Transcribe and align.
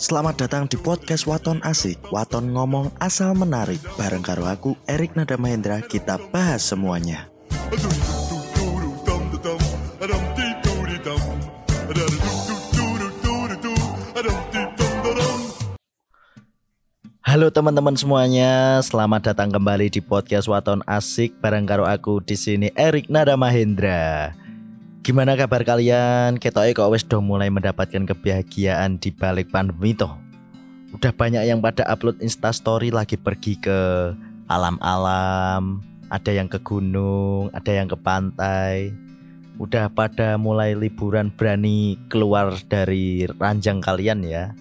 Selamat 0.00 0.32
datang 0.40 0.64
di 0.64 0.80
podcast 0.80 1.28
Waton 1.28 1.60
Asik 1.60 2.00
Waton 2.08 2.56
ngomong 2.56 2.88
asal 3.04 3.36
menarik. 3.36 3.84
Bareng 4.00 4.24
karo 4.24 4.48
aku 4.48 4.72
Erik 4.88 5.12
Nada 5.12 5.36
Mahendra 5.36 5.84
Kita 5.84 6.16
bahas 6.32 6.64
semuanya. 6.64 7.28
Halo 17.20 17.52
teman-teman 17.52 17.92
semuanya, 18.00 18.80
selamat 18.80 19.36
datang 19.36 19.52
kembali 19.52 19.92
di 19.92 20.00
podcast 20.00 20.48
Waton 20.48 20.80
Asik 20.88 21.36
bareng 21.44 21.68
karo 21.68 21.84
aku 21.84 22.24
di 22.24 22.40
sini 22.40 22.72
Erik 22.72 23.12
Nada 23.12 23.36
Mahendra. 23.36 24.32
Gimana 25.00 25.32
kabar 25.32 25.64
kalian? 25.64 26.36
Ketoke 26.36 26.76
kok 26.76 26.92
wes 26.92 27.08
dong 27.08 27.24
mulai 27.24 27.48
mendapatkan 27.48 28.04
kebahagiaan 28.04 29.00
di 29.00 29.08
balik 29.08 29.48
pandemi 29.48 29.96
toh. 29.96 30.20
Udah 30.92 31.08
banyak 31.08 31.40
yang 31.48 31.64
pada 31.64 31.88
upload 31.88 32.20
Insta 32.20 32.52
story 32.52 32.92
lagi 32.92 33.16
pergi 33.16 33.56
ke 33.56 34.12
alam-alam, 34.44 35.80
ada 36.12 36.30
yang 36.36 36.52
ke 36.52 36.60
gunung, 36.60 37.48
ada 37.56 37.72
yang 37.72 37.88
ke 37.88 37.96
pantai. 37.96 38.92
Udah 39.56 39.88
pada 39.88 40.36
mulai 40.36 40.76
liburan 40.76 41.32
berani 41.32 41.96
keluar 42.12 42.52
dari 42.68 43.24
ranjang 43.40 43.80
kalian 43.80 44.20
ya. 44.20 44.52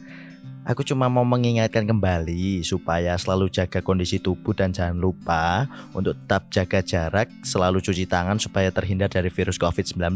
Aku 0.70 0.86
cuma 0.86 1.10
mau 1.10 1.26
mengingatkan 1.26 1.82
kembali 1.82 2.62
supaya 2.62 3.18
selalu 3.18 3.50
jaga 3.50 3.82
kondisi 3.82 4.22
tubuh 4.22 4.54
dan 4.54 4.70
jangan 4.70 5.02
lupa 5.02 5.66
untuk 5.98 6.14
tetap 6.14 6.46
jaga 6.54 6.86
jarak, 6.86 7.26
selalu 7.42 7.82
cuci 7.82 8.06
tangan 8.06 8.38
supaya 8.38 8.70
terhindar 8.70 9.10
dari 9.10 9.34
virus 9.34 9.58
COVID-19. 9.58 10.14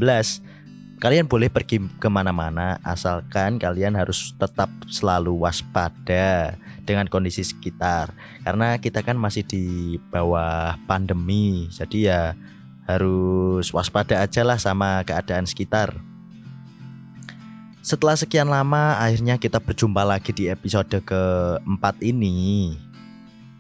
Kalian 1.02 1.26
boleh 1.26 1.50
pergi 1.50 1.82
ke 1.98 2.06
mana-mana 2.06 2.78
asalkan 2.86 3.58
kalian 3.58 3.98
harus 3.98 4.38
tetap 4.38 4.70
selalu 4.94 5.42
waspada 5.42 6.54
dengan 6.86 7.10
kondisi 7.10 7.42
sekitar. 7.42 8.14
Karena 8.46 8.78
kita 8.78 9.02
kan 9.02 9.18
masih 9.18 9.42
di 9.50 9.98
bawah 10.14 10.78
pandemi, 10.86 11.66
jadi 11.74 11.98
ya 11.98 12.22
harus 12.86 13.74
waspada 13.74 14.22
aja 14.22 14.46
lah 14.46 14.62
sama 14.62 15.02
keadaan 15.02 15.50
sekitar. 15.50 16.13
Setelah 17.84 18.16
sekian 18.16 18.48
lama, 18.48 18.96
akhirnya 18.96 19.36
kita 19.36 19.60
berjumpa 19.60 20.08
lagi 20.08 20.32
di 20.32 20.48
episode 20.48 21.04
keempat 21.04 22.00
ini. 22.00 22.80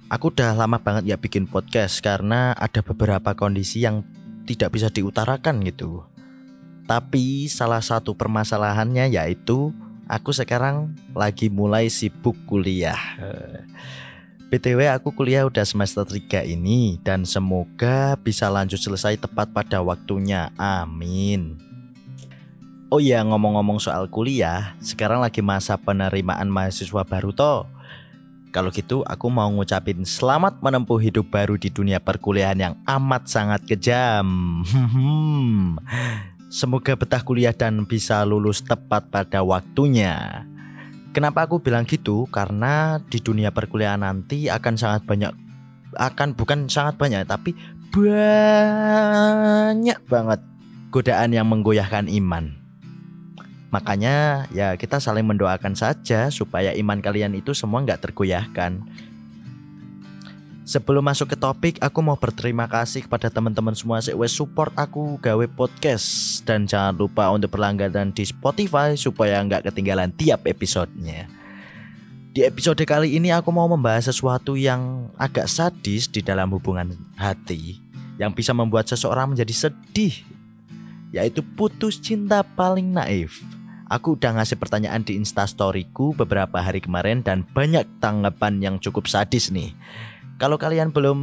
Aku 0.07 0.31
udah 0.31 0.55
lama 0.55 0.79
banget 0.79 1.11
ya 1.11 1.19
bikin 1.19 1.43
podcast 1.43 1.99
karena 1.99 2.55
ada 2.55 2.79
beberapa 2.79 3.35
kondisi 3.35 3.83
yang 3.83 4.07
tidak 4.47 4.79
bisa 4.79 4.88
diutarakan 4.88 5.67
gitu. 5.67 6.07
Tapi 6.88 7.51
salah 7.51 7.83
satu 7.83 8.16
permasalahannya 8.16 9.11
yaitu 9.11 9.75
aku 10.07 10.31
sekarang 10.31 10.95
lagi 11.11 11.51
mulai 11.51 11.91
sibuk 11.91 12.39
kuliah. 12.47 12.95
BTW 14.47 14.88
aku 14.88 15.11
kuliah 15.11 15.44
udah 15.44 15.67
semester 15.67 16.07
3 16.07 16.47
ini 16.47 16.95
dan 17.03 17.27
semoga 17.27 18.16
bisa 18.16 18.47
lanjut 18.47 18.79
selesai 18.79 19.19
tepat 19.19 19.51
pada 19.51 19.83
waktunya. 19.83 20.47
Amin. 20.55 21.72
Oh 22.94 23.02
iya 23.02 23.25
ngomong-ngomong 23.25 23.81
soal 23.81 24.05
kuliah, 24.05 24.77
sekarang 24.77 25.25
lagi 25.25 25.41
masa 25.41 25.81
penerimaan 25.81 26.45
mahasiswa 26.45 27.02
baru 27.02 27.33
toh. 27.33 27.66
Kalau 28.53 28.69
gitu 28.69 29.02
aku 29.09 29.33
mau 29.33 29.50
ngucapin 29.50 30.05
selamat 30.05 30.61
menempuh 30.61 31.02
hidup 31.02 31.25
baru 31.33 31.58
di 31.58 31.73
dunia 31.73 31.97
perkuliahan 31.97 32.53
yang 32.53 32.77
amat 32.85 33.25
sangat 33.25 33.66
kejam. 33.66 34.61
Semoga 36.61 36.94
betah 36.94 37.25
kuliah 37.25 37.50
dan 37.50 37.81
bisa 37.89 38.22
lulus 38.30 38.61
tepat 38.61 39.09
pada 39.09 39.41
waktunya. 39.41 40.45
Kenapa 41.17 41.50
aku 41.50 41.66
bilang 41.66 41.89
gitu? 41.89 42.30
Karena 42.30 43.02
di 43.09 43.17
dunia 43.17 43.50
perkuliahan 43.50 44.05
nanti 44.05 44.53
akan 44.53 44.78
sangat 44.78 45.02
banyak 45.09 45.33
akan 45.97 46.38
bukan 46.38 46.69
sangat 46.69 47.02
banyak 47.02 47.25
tapi 47.25 47.57
banyak 47.90 48.38
banget 50.06 50.46
godaan 50.94 51.34
yang 51.34 51.50
menggoyahkan 51.50 52.06
iman. 52.06 52.62
Makanya 53.73 54.45
ya 54.53 54.78
kita 54.78 55.01
saling 55.01 55.25
mendoakan 55.25 55.73
saja 55.73 56.29
supaya 56.29 56.78
iman 56.78 57.01
kalian 57.01 57.34
itu 57.34 57.57
semua 57.57 57.81
nggak 57.81 58.06
tergoyahkan. 58.06 58.85
Sebelum 60.63 61.03
masuk 61.03 61.34
ke 61.34 61.38
topik, 61.41 61.75
aku 61.84 62.00
mau 62.00 62.16
berterima 62.16 62.69
kasih 62.69 63.03
kepada 63.03 63.28
teman-teman 63.28 63.75
semua 63.75 64.00
wes 64.16 64.31
support 64.31 64.72
aku 64.79 65.19
gawe 65.19 65.44
podcast 65.51 66.39
dan 66.47 66.69
jangan 66.69 66.95
lupa 66.95 67.28
untuk 67.34 67.51
berlangganan 67.51 68.16
di 68.16 68.23
Spotify 68.23 68.95
supaya 68.95 69.44
nggak 69.44 69.67
ketinggalan 69.67 70.13
tiap 70.16 70.47
episodenya. 70.47 71.28
Di 72.31 72.45
episode 72.45 72.79
kali 72.85 73.17
ini 73.17 73.34
aku 73.34 73.50
mau 73.51 73.67
membahas 73.67 74.07
sesuatu 74.07 74.53
yang 74.53 75.09
agak 75.17 75.50
sadis 75.50 76.07
di 76.07 76.22
dalam 76.22 76.53
hubungan 76.53 76.94
hati 77.17 77.81
yang 78.22 78.31
bisa 78.31 78.53
membuat 78.53 78.85
seseorang 78.85 79.34
menjadi 79.34 79.67
sedih, 79.67 80.16
yaitu 81.11 81.41
putus 81.44 82.00
cinta 82.00 82.40
paling 82.40 82.88
naif. 82.88 83.41
Aku 83.93 84.17
udah 84.17 84.41
ngasih 84.41 84.57
pertanyaan 84.57 85.05
di 85.05 85.13
instastoryku 85.21 86.17
beberapa 86.17 86.57
hari 86.57 86.81
kemarin 86.81 87.21
dan 87.21 87.45
banyak 87.45 87.85
tanggapan 88.01 88.57
yang 88.57 88.75
cukup 88.81 89.05
sadis 89.05 89.53
nih. 89.53 89.69
Kalau 90.41 90.57
kalian 90.57 90.89
belum 90.89 91.19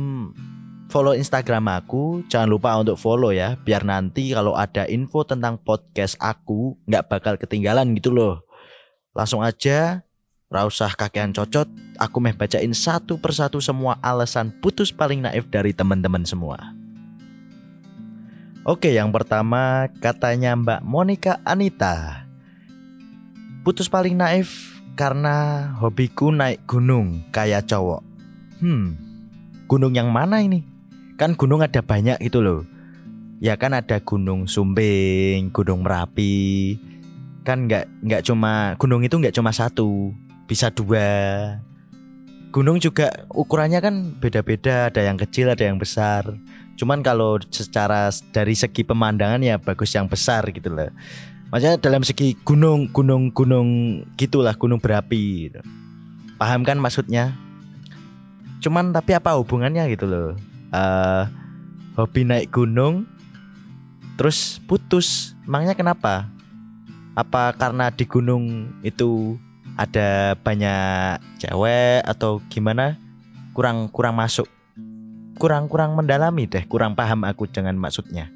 follow 0.86 1.10
Instagram 1.18 1.66
aku, 1.66 2.22
jangan 2.30 2.46
lupa 2.46 2.78
untuk 2.78 2.94
follow 2.94 3.34
ya, 3.34 3.58
biar 3.58 3.82
nanti 3.82 4.30
kalau 4.30 4.54
ada 4.54 4.86
info 4.86 5.26
tentang 5.26 5.58
podcast 5.58 6.14
aku 6.22 6.78
nggak 6.86 7.10
bakal 7.10 7.34
ketinggalan 7.34 7.90
gitu 7.98 8.14
loh. 8.14 8.46
Langsung 9.18 9.42
aja, 9.42 10.06
rausah 10.46 10.94
kakean 10.94 11.34
cocot, 11.34 11.66
aku 11.98 12.16
meh 12.22 12.38
bacain 12.38 12.70
satu 12.70 13.18
persatu 13.18 13.58
semua 13.58 13.98
alasan 13.98 14.54
putus 14.62 14.94
paling 14.94 15.26
naif 15.26 15.50
dari 15.50 15.74
teman-teman 15.74 16.22
semua. 16.22 16.70
Oke, 18.62 18.94
yang 18.94 19.10
pertama 19.10 19.90
katanya 19.98 20.54
Mbak 20.54 20.80
Monica 20.86 21.42
Anita. 21.42 22.29
Putus 23.60 23.92
paling 23.92 24.16
naif 24.16 24.80
karena 24.96 25.68
hobiku 25.76 26.32
naik 26.32 26.64
gunung 26.64 27.20
kayak 27.28 27.68
cowok. 27.68 28.00
Hmm, 28.56 28.96
gunung 29.68 29.92
yang 29.92 30.08
mana 30.08 30.40
ini? 30.40 30.64
Kan 31.20 31.36
gunung 31.36 31.60
ada 31.60 31.84
banyak 31.84 32.16
itu 32.24 32.40
loh. 32.40 32.64
Ya 33.36 33.60
kan 33.60 33.76
ada 33.76 34.00
gunung 34.00 34.48
Sumbing, 34.48 35.52
gunung 35.52 35.84
Merapi. 35.84 36.80
Kan 37.44 37.68
nggak 37.68 37.84
nggak 38.00 38.22
cuma 38.24 38.80
gunung 38.80 39.04
itu 39.04 39.20
nggak 39.20 39.36
cuma 39.36 39.52
satu, 39.52 40.16
bisa 40.48 40.72
dua. 40.72 41.60
Gunung 42.56 42.80
juga 42.80 43.12
ukurannya 43.28 43.84
kan 43.84 44.16
beda-beda, 44.16 44.88
ada 44.88 45.04
yang 45.04 45.20
kecil, 45.20 45.52
ada 45.52 45.68
yang 45.68 45.76
besar. 45.76 46.24
Cuman 46.80 47.04
kalau 47.04 47.36
secara 47.52 48.08
dari 48.32 48.56
segi 48.56 48.88
pemandangan 48.88 49.44
ya 49.44 49.60
bagus 49.60 49.92
yang 49.92 50.08
besar 50.08 50.48
gitu 50.48 50.72
loh. 50.72 50.88
Maksudnya 51.50 51.82
dalam 51.82 52.06
segi 52.06 52.38
gunung, 52.46 52.86
gunung, 52.94 53.34
gunung 53.34 53.68
gitulah 54.14 54.54
gunung 54.54 54.78
berapi. 54.78 55.50
Gitu. 55.50 55.60
Paham 56.38 56.62
kan 56.62 56.78
maksudnya? 56.78 57.34
Cuman 58.62 58.94
tapi 58.94 59.18
apa 59.18 59.34
hubungannya 59.34 59.90
gitu 59.90 60.06
loh? 60.06 60.38
Uh, 60.70 61.26
hobi 61.98 62.22
naik 62.22 62.54
gunung, 62.54 63.02
terus 64.14 64.62
putus. 64.70 65.34
Emangnya 65.42 65.74
kenapa? 65.74 66.30
Apa 67.18 67.50
karena 67.58 67.90
di 67.90 68.06
gunung 68.06 68.70
itu 68.86 69.34
ada 69.74 70.38
banyak 70.38 71.18
cewek 71.42 72.06
atau 72.06 72.38
gimana? 72.46 72.94
Kurang 73.50 73.90
kurang 73.90 74.14
masuk, 74.14 74.46
kurang 75.34 75.66
kurang 75.66 75.98
mendalami 75.98 76.46
deh, 76.46 76.62
kurang 76.70 76.94
paham 76.94 77.26
aku 77.26 77.50
dengan 77.50 77.74
maksudnya. 77.74 78.30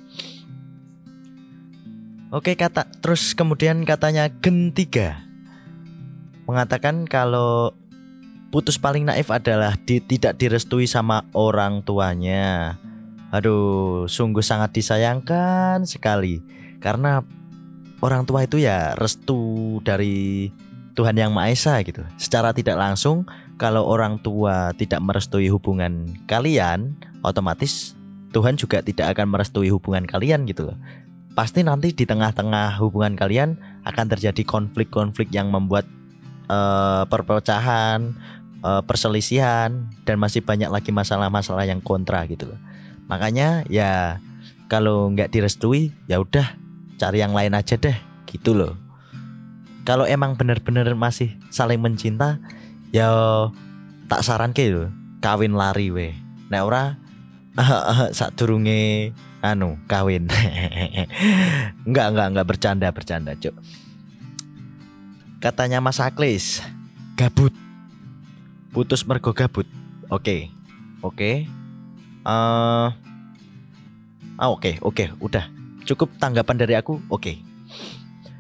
Oke 2.35 2.59
kata 2.59 2.91
terus 2.99 3.31
kemudian 3.31 3.87
katanya 3.87 4.27
Gen 4.27 4.75
3 4.75 6.51
mengatakan 6.51 7.07
kalau 7.07 7.71
putus 8.51 8.75
paling 8.75 9.07
naif 9.07 9.31
adalah 9.31 9.79
di, 9.87 10.03
tidak 10.03 10.35
direstui 10.35 10.91
sama 10.91 11.23
orang 11.31 11.87
tuanya. 11.87 12.75
Aduh, 13.31 14.11
sungguh 14.11 14.43
sangat 14.43 14.75
disayangkan 14.75 15.87
sekali 15.87 16.43
karena 16.83 17.23
orang 18.03 18.27
tua 18.27 18.51
itu 18.51 18.59
ya 18.59 18.99
restu 18.99 19.79
dari 19.87 20.51
Tuhan 20.99 21.15
yang 21.15 21.31
Maha 21.31 21.55
Esa 21.55 21.79
gitu. 21.87 22.03
Secara 22.19 22.51
tidak 22.51 22.83
langsung 22.83 23.31
kalau 23.63 23.87
orang 23.87 24.19
tua 24.19 24.75
tidak 24.75 24.99
merestui 25.07 25.47
hubungan 25.55 26.11
kalian, 26.27 26.99
otomatis 27.23 27.95
Tuhan 28.35 28.59
juga 28.59 28.83
tidak 28.83 29.15
akan 29.15 29.31
merestui 29.39 29.71
hubungan 29.71 30.03
kalian 30.03 30.51
gitu 30.51 30.75
loh 30.75 30.79
pasti 31.35 31.67
nanti 31.67 31.91
di 31.91 32.07
tengah-tengah 32.07 32.79
hubungan 32.79 33.19
kalian 33.19 33.59
akan 33.83 34.07
terjadi 34.07 34.43
konflik-konflik 34.47 35.35
yang 35.35 35.51
membuat 35.51 35.85
uh, 36.47 37.05
perpecahan, 37.11 38.15
uh, 38.63 38.81
perselisihan 38.87 39.91
dan 40.07 40.17
masih 40.23 40.41
banyak 40.47 40.71
lagi 40.71 40.95
masalah-masalah 40.95 41.67
yang 41.67 41.83
kontra 41.83 42.23
gitu 42.31 42.55
loh. 42.55 42.61
Makanya 43.11 43.67
ya 43.69 44.23
kalau 44.71 45.13
nggak 45.13 45.35
direstui 45.35 45.93
ya 46.09 46.23
udah 46.23 46.57
cari 46.97 47.21
yang 47.21 47.37
lain 47.37 47.53
aja 47.53 47.77
deh 47.77 47.97
gitu 48.31 48.57
loh. 48.57 48.75
kalau 49.85 50.09
emang 50.09 50.33
bener-bener 50.33 50.97
masih 50.97 51.37
saling 51.53 51.77
mencinta 51.77 52.41
ya 52.89 53.13
tak 54.09 54.25
saran 54.25 54.57
ke 54.57 54.89
kawin 55.21 55.53
lari 55.53 55.93
we 55.93 56.17
nek 56.49 56.65
ora 56.65 56.97
saat 58.17 58.33
turunge 58.33 59.13
anu 59.45 59.77
kawin. 59.85 60.25
Enggak 61.87 62.07
enggak 62.17 62.29
enggak 62.33 62.49
bercanda 62.49 62.89
bercanda 62.89 63.37
cuk. 63.37 63.53
Katanya 65.45 65.85
Mas 65.85 66.01
Aklis 66.01 66.65
gabut. 67.21 67.53
Putus 68.73 69.05
mergo 69.05 69.37
gabut. 69.37 69.69
Oke 70.09 70.49
oke. 71.05 71.45
Uh, 72.25 72.89
ah 74.41 74.49
oke 74.49 74.81
oke 74.81 75.13
udah. 75.21 75.53
Cukup 75.85 76.17
tanggapan 76.17 76.57
dari 76.57 76.75
aku 76.81 77.05
oke. 77.13 77.21
Okay. 77.21 77.37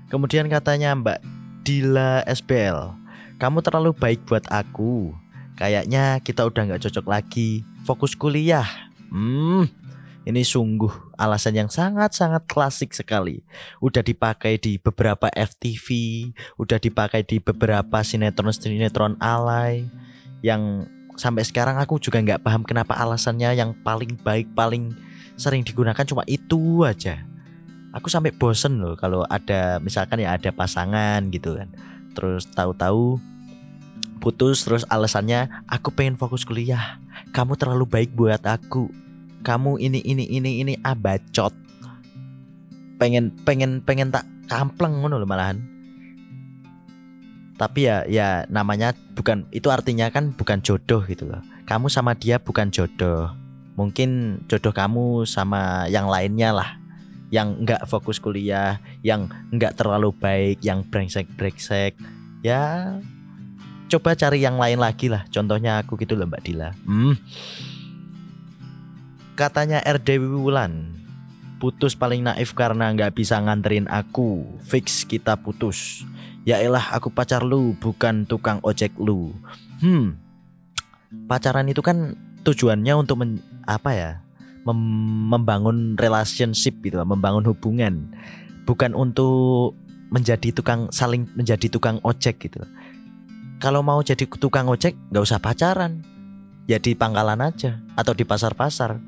kemudian 0.08 0.46
katanya 0.46 0.94
Mbak 0.94 1.20
Dila 1.66 2.22
SBL 2.22 2.94
kamu 3.36 3.60
terlalu 3.60 3.92
baik 3.92 4.24
buat 4.24 4.48
aku. 4.48 5.12
Kayaknya 5.60 6.24
kita 6.24 6.48
udah 6.48 6.64
nggak 6.64 6.82
cocok 6.88 7.06
lagi. 7.06 7.60
Fokus 7.84 8.16
kuliah. 8.16 8.64
Hmm 9.12 9.83
ini 10.24 10.40
sungguh 10.40 11.16
alasan 11.20 11.52
yang 11.52 11.68
sangat-sangat 11.68 12.48
klasik 12.48 12.96
sekali. 12.96 13.44
Udah 13.84 14.00
dipakai 14.00 14.56
di 14.56 14.80
beberapa 14.80 15.28
FTV, 15.28 15.86
udah 16.56 16.80
dipakai 16.80 17.28
di 17.28 17.44
beberapa 17.44 18.00
sinetron-sinetron 18.00 19.20
alay 19.20 19.84
yang 20.40 20.88
sampai 21.20 21.44
sekarang 21.44 21.76
aku 21.76 22.00
juga 22.00 22.24
nggak 22.24 22.40
paham 22.40 22.64
kenapa 22.64 22.96
alasannya 22.96 23.52
yang 23.52 23.76
paling 23.84 24.16
baik, 24.24 24.48
paling 24.56 24.96
sering 25.36 25.60
digunakan 25.60 26.04
cuma 26.08 26.24
itu 26.24 26.82
aja. 26.88 27.20
Aku 27.94 28.08
sampai 28.10 28.34
bosen 28.34 28.80
loh 28.80 28.96
kalau 28.96 29.22
ada 29.28 29.78
misalkan 29.78 30.24
ya 30.24 30.34
ada 30.34 30.50
pasangan 30.50 31.20
gitu 31.30 31.60
kan. 31.60 31.68
Terus 32.16 32.48
tahu-tahu 32.48 33.20
putus 34.24 34.64
terus 34.64 34.88
alasannya 34.88 35.52
aku 35.68 35.92
pengen 35.92 36.16
fokus 36.16 36.48
kuliah. 36.48 36.96
Kamu 37.36 37.60
terlalu 37.60 37.84
baik 37.86 38.16
buat 38.16 38.40
aku 38.42 39.03
kamu 39.44 39.76
ini 39.76 40.00
ini 40.00 40.24
ini 40.24 40.64
ini 40.64 40.74
abacot 40.80 41.52
pengen 42.96 43.28
pengen 43.44 43.84
pengen 43.84 44.08
tak 44.08 44.24
kampleng 44.48 45.04
ngono 45.04 45.20
loh 45.20 45.28
malahan. 45.28 45.60
Tapi 47.54 47.86
ya 47.86 48.02
ya 48.08 48.48
namanya 48.50 48.96
bukan 49.14 49.46
itu 49.54 49.70
artinya 49.70 50.10
kan 50.10 50.34
bukan 50.34 50.64
jodoh 50.64 51.04
gitu 51.06 51.28
loh. 51.28 51.44
Kamu 51.68 51.92
sama 51.92 52.16
dia 52.16 52.40
bukan 52.40 52.72
jodoh. 52.72 53.30
Mungkin 53.76 54.40
jodoh 54.48 54.72
kamu 54.74 55.28
sama 55.28 55.86
yang 55.92 56.08
lainnya 56.08 56.50
lah. 56.50 56.80
Yang 57.28 57.48
nggak 57.68 57.82
fokus 57.86 58.18
kuliah 58.18 58.80
yang 59.04 59.28
nggak 59.52 59.76
terlalu 59.76 60.10
baik 60.16 60.64
yang 60.64 60.86
brengsek 60.86 61.28
brengsek 61.34 61.98
ya 62.44 62.94
coba 63.90 64.16
cari 64.16 64.42
yang 64.42 64.58
lain 64.58 64.80
lagi 64.80 65.12
lah. 65.12 65.28
Contohnya 65.30 65.84
aku 65.84 66.00
gitu 66.00 66.16
loh 66.18 66.26
mbak 66.26 66.42
Dila. 66.42 66.74
Hmm 66.88 67.14
Katanya 69.34 69.82
RD 69.82 70.22
Wulan 70.22 70.94
Putus 71.58 71.94
paling 71.98 72.26
naif 72.26 72.52
karena 72.52 72.92
nggak 72.92 73.16
bisa 73.16 73.40
nganterin 73.40 73.88
aku. 73.88 74.44
Fix 74.66 75.06
kita 75.06 75.38
putus. 75.38 76.04
Ya 76.44 76.60
elah 76.60 76.92
aku 76.92 77.08
pacar 77.08 77.40
lu 77.40 77.72
bukan 77.80 78.28
tukang 78.28 78.60
ojek 78.60 78.92
lu. 79.00 79.32
Hmm. 79.80 80.20
Pacaran 81.24 81.70
itu 81.70 81.80
kan 81.80 82.18
tujuannya 82.44 82.94
untuk 83.00 83.22
men, 83.22 83.40
apa 83.64 83.90
ya? 83.96 84.10
Mem, 84.68 84.76
membangun 85.32 85.96
relationship 85.96 86.84
gitu 86.84 87.00
membangun 87.00 87.48
hubungan. 87.48 88.12
Bukan 88.68 88.92
untuk 88.92 89.72
menjadi 90.12 90.52
tukang 90.52 90.92
saling 90.92 91.26
menjadi 91.34 91.66
tukang 91.66 91.98
ojek 92.06 92.38
gitu 92.38 92.62
kalau 93.58 93.82
mau 93.82 93.98
jadi 93.98 94.28
tukang 94.28 94.70
ojek 94.70 94.94
nggak 95.10 95.24
usah 95.26 95.42
pacaran 95.42 96.06
ya 96.64 96.80
di 96.80 96.96
pangkalan 96.96 97.40
aja 97.40 97.80
atau 97.96 98.12
di 98.16 98.24
pasar-pasar. 98.26 99.00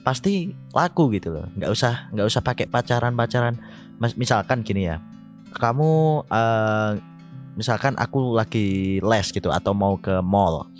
Pasti 0.00 0.52
laku 0.72 1.12
gitu 1.12 1.32
loh. 1.32 1.46
Nggak 1.54 1.70
usah 1.70 2.08
nggak 2.12 2.26
usah 2.26 2.40
pakai 2.40 2.66
pacaran 2.66 3.12
pacaran 3.12 3.60
misalkan 4.16 4.64
gini 4.64 4.88
ya 4.88 4.96
kamu 5.56 6.22
uh, 6.30 6.92
misalkan 7.58 7.98
aku 7.98 8.38
lagi 8.38 8.98
les 9.02 9.26
gitu 9.34 9.50
atau 9.50 9.74
mau 9.74 9.98
ke 9.98 10.22
mall. 10.22 10.70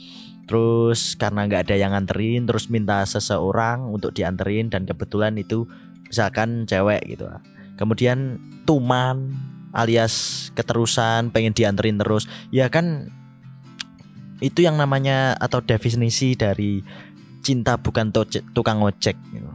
Terus 0.47 1.15
karena 1.15 1.47
nggak 1.47 1.71
ada 1.71 1.77
yang 1.79 1.95
nganterin 1.95 2.47
terus 2.47 2.71
minta 2.71 3.03
seseorang 3.07 3.87
untuk 3.87 4.15
dianterin 4.15 4.71
dan 4.71 4.83
kebetulan 4.87 5.39
itu 5.39 5.67
misalkan 6.07 6.67
cewek 6.67 7.07
gitu. 7.07 7.27
Kemudian 7.79 8.39
tuman 8.67 9.31
alias 9.71 10.49
keterusan 10.59 11.31
pengen 11.31 11.55
dianterin 11.55 11.99
terus. 11.99 12.27
Ya 12.51 12.67
kan 12.67 13.15
itu 14.41 14.65
yang 14.65 14.81
namanya 14.81 15.37
atau 15.37 15.61
definisi 15.61 16.33
dari 16.33 16.81
cinta 17.45 17.77
bukan 17.77 18.13
tukang 18.53 18.81
ojek 18.81 19.17
gitu. 19.33 19.53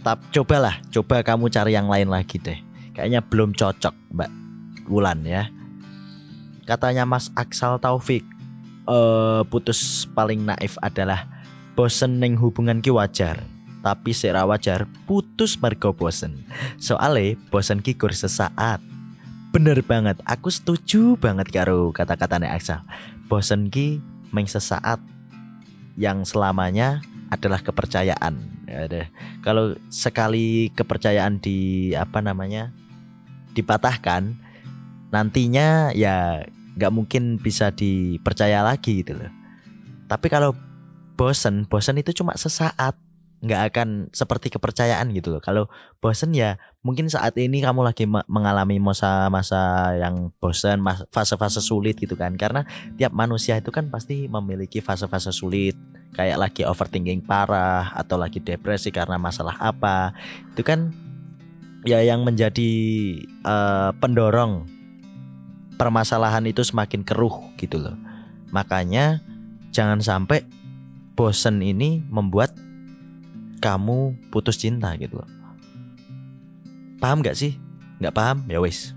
Tapi 0.00 0.24
cobalah, 0.32 0.80
coba 0.88 1.20
kamu 1.20 1.52
cari 1.52 1.76
yang 1.76 1.88
lain 1.92 2.08
lagi 2.08 2.40
deh. 2.40 2.56
Kayaknya 2.96 3.20
belum 3.20 3.52
cocok, 3.52 3.92
Mbak 4.16 4.30
Wulan 4.88 5.20
ya. 5.28 5.52
Katanya 6.64 7.04
Mas 7.04 7.28
Aksal 7.36 7.76
Taufik, 7.76 8.24
uh, 8.88 9.44
putus 9.44 10.08
paling 10.16 10.40
naif 10.48 10.80
adalah 10.80 11.28
bosen 11.76 12.16
neng 12.16 12.40
hubungan 12.40 12.80
ki 12.80 12.88
wajar. 12.92 13.44
Tapi 13.80 14.12
sera 14.12 14.44
wajar 14.44 14.88
putus 15.08 15.56
mergo 15.60 15.92
bosen. 15.92 16.48
Soale 16.80 17.36
bosen 17.48 17.84
ki 17.84 17.96
kur 17.96 18.12
sesaat 18.12 18.80
Bener 19.50 19.82
banget, 19.82 20.22
aku 20.22 20.46
setuju 20.46 21.18
banget 21.18 21.50
karo 21.50 21.90
kata-katanya 21.90 22.54
Aksa. 22.54 22.86
Bosen 23.26 23.66
ki 23.66 23.98
meng 24.30 24.46
sesaat 24.46 25.02
yang 25.98 26.22
selamanya 26.22 27.02
adalah 27.34 27.58
kepercayaan. 27.58 28.38
Ya 28.70 28.86
Kalau 29.42 29.74
sekali 29.90 30.70
kepercayaan 30.78 31.42
di 31.42 31.90
apa 31.98 32.22
namanya 32.22 32.70
dipatahkan, 33.58 34.38
nantinya 35.10 35.90
ya 35.98 36.46
nggak 36.78 36.94
mungkin 36.94 37.42
bisa 37.42 37.74
dipercaya 37.74 38.62
lagi 38.62 39.02
gitu 39.02 39.18
loh. 39.18 39.34
Tapi 40.06 40.30
kalau 40.30 40.54
bosen, 41.18 41.66
bosen 41.66 41.98
itu 41.98 42.14
cuma 42.14 42.38
sesaat 42.38 42.94
nggak 43.40 43.72
akan 43.72 43.88
seperti 44.12 44.52
kepercayaan 44.52 45.08
gitu 45.16 45.32
loh. 45.32 45.40
Kalau 45.40 45.72
bosen 46.04 46.36
ya 46.36 46.60
mungkin 46.84 47.08
saat 47.08 47.32
ini 47.40 47.64
kamu 47.64 47.80
lagi 47.80 48.04
mengalami 48.04 48.76
masa-masa 48.76 49.92
yang 49.96 50.28
bosen, 50.36 50.84
fase-fase 51.08 51.64
sulit 51.64 51.96
gitu 51.96 52.20
kan. 52.20 52.36
Karena 52.36 52.68
tiap 53.00 53.16
manusia 53.16 53.56
itu 53.56 53.72
kan 53.72 53.88
pasti 53.88 54.28
memiliki 54.28 54.84
fase-fase 54.84 55.32
sulit. 55.32 55.72
Kayak 56.12 56.38
lagi 56.50 56.62
overthinking 56.68 57.24
parah 57.24 57.96
atau 57.96 58.20
lagi 58.20 58.44
depresi 58.44 58.92
karena 58.92 59.16
masalah 59.16 59.56
apa. 59.56 60.12
Itu 60.52 60.60
kan 60.60 60.92
ya 61.88 62.04
yang 62.04 62.20
menjadi 62.28 62.72
uh, 63.40 63.96
pendorong 63.96 64.68
permasalahan 65.80 66.44
itu 66.44 66.60
semakin 66.60 67.08
keruh 67.08 67.56
gitu 67.56 67.80
loh. 67.80 67.96
Makanya 68.52 69.24
jangan 69.72 70.04
sampai 70.04 70.44
bosen 71.16 71.64
ini 71.64 72.04
membuat 72.12 72.52
kamu 73.60 74.16
putus 74.32 74.56
cinta 74.56 74.96
gitu 74.96 75.20
loh. 75.20 75.28
Paham 76.98 77.20
gak 77.20 77.36
sih? 77.36 77.56
Gak 78.00 78.16
paham? 78.16 78.44
Ya 78.48 78.60
wis. 78.60 78.96